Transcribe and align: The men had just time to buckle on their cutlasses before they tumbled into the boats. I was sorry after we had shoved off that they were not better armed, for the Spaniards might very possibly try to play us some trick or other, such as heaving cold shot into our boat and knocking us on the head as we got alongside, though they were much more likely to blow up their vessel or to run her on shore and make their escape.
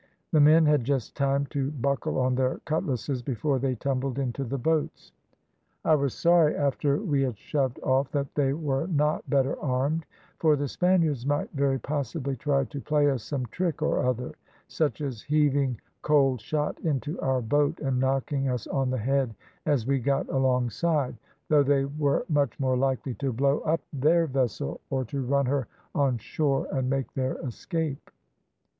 The 0.31 0.39
men 0.41 0.65
had 0.65 0.83
just 0.83 1.15
time 1.15 1.45
to 1.51 1.69
buckle 1.69 2.17
on 2.17 2.33
their 2.33 2.57
cutlasses 2.65 3.21
before 3.21 3.59
they 3.59 3.75
tumbled 3.75 4.17
into 4.17 4.43
the 4.43 4.57
boats. 4.57 5.11
I 5.85 5.93
was 5.93 6.15
sorry 6.15 6.55
after 6.55 6.97
we 6.97 7.21
had 7.21 7.37
shoved 7.37 7.79
off 7.83 8.09
that 8.13 8.33
they 8.33 8.53
were 8.53 8.87
not 8.87 9.29
better 9.29 9.59
armed, 9.61 10.07
for 10.39 10.55
the 10.55 10.67
Spaniards 10.67 11.27
might 11.27 11.51
very 11.51 11.77
possibly 11.77 12.35
try 12.35 12.63
to 12.63 12.81
play 12.81 13.11
us 13.11 13.21
some 13.21 13.45
trick 13.45 13.83
or 13.83 14.03
other, 14.03 14.33
such 14.67 15.01
as 15.01 15.21
heaving 15.21 15.79
cold 16.01 16.41
shot 16.41 16.79
into 16.79 17.21
our 17.21 17.43
boat 17.43 17.79
and 17.79 17.99
knocking 17.99 18.49
us 18.49 18.65
on 18.65 18.89
the 18.89 18.97
head 18.97 19.35
as 19.67 19.85
we 19.85 19.99
got 19.99 20.27
alongside, 20.29 21.15
though 21.47 21.61
they 21.61 21.85
were 21.85 22.25
much 22.27 22.59
more 22.59 22.75
likely 22.75 23.13
to 23.13 23.31
blow 23.31 23.59
up 23.59 23.81
their 23.93 24.25
vessel 24.25 24.81
or 24.89 25.05
to 25.05 25.21
run 25.23 25.45
her 25.45 25.67
on 25.93 26.17
shore 26.17 26.67
and 26.71 26.89
make 26.89 27.13
their 27.13 27.35
escape. 27.45 28.09